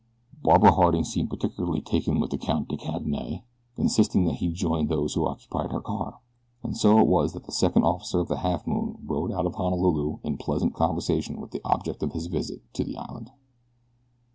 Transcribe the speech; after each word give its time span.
Barbara 0.41 0.71
Harding 0.71 1.03
seemed 1.03 1.29
particularly 1.29 1.79
taken 1.79 2.19
with 2.19 2.31
the 2.31 2.37
Count 2.39 2.69
de 2.69 2.75
Cadenet, 2.75 3.43
insisting 3.77 4.25
that 4.25 4.37
he 4.37 4.47
join 4.51 4.87
those 4.87 5.13
who 5.13 5.27
occupied 5.27 5.71
her 5.71 5.79
car, 5.79 6.21
and 6.63 6.75
so 6.75 6.97
it 6.97 7.05
was 7.05 7.33
that 7.33 7.43
the 7.43 7.51
second 7.51 7.83
officer 7.83 8.19
of 8.19 8.27
the 8.27 8.37
Halfmoon 8.37 8.97
rode 9.05 9.31
out 9.31 9.45
of 9.45 9.53
Honolulu 9.53 10.17
in 10.23 10.37
pleasant 10.37 10.73
conversation 10.73 11.39
with 11.39 11.51
the 11.51 11.61
object 11.63 12.01
of 12.01 12.13
his 12.13 12.25
visit 12.25 12.63
to 12.73 12.83
the 12.83 12.97
island. 12.97 13.29